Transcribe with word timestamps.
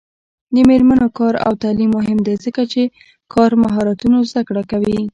د 0.53 0.55
میرمنو 0.69 1.07
کار 1.17 1.33
او 1.45 1.53
تعلیم 1.63 1.91
مهم 1.97 2.17
دی 2.25 2.35
ځکه 2.45 2.61
چې 2.71 2.81
کار 3.33 3.51
مهارتونو 3.63 4.17
زدکړه 4.31 4.63
کوي. 4.71 5.01